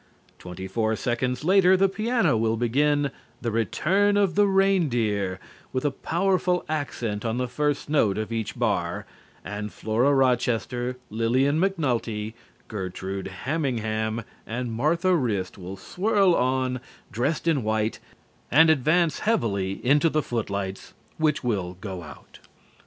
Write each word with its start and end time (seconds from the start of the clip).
Twenty 0.39 0.67
four 0.67 0.95
seconds 0.95 1.43
later 1.43 1.77
the 1.77 1.87
piano 1.87 2.35
will 2.35 2.57
begin 2.57 3.11
"The 3.39 3.51
Return 3.51 4.17
of 4.17 4.33
the 4.33 4.47
Reindeer" 4.47 5.39
with 5.71 5.85
a 5.85 5.91
powerful 5.91 6.65
accent 6.67 7.23
on 7.23 7.37
the 7.37 7.47
first 7.47 7.87
note 7.87 8.17
of 8.17 8.31
each 8.31 8.57
bar, 8.57 9.05
and 9.45 9.71
Flora 9.71 10.11
Rochester, 10.15 10.97
Lillian 11.11 11.59
McNulty, 11.61 12.33
Gertrude 12.67 13.27
Hamingham 13.45 14.23
and 14.47 14.71
Martha 14.73 15.15
Wrist 15.15 15.59
will 15.59 15.77
swirl 15.77 16.33
on, 16.33 16.79
dressed 17.11 17.47
in 17.47 17.61
white, 17.61 17.99
and 18.49 18.71
advance 18.71 19.19
heavily 19.19 19.85
into 19.85 20.09
the 20.09 20.23
footlights, 20.23 20.95
which 21.19 21.43
will 21.43 21.77
go 21.79 22.01
out. 22.01 22.39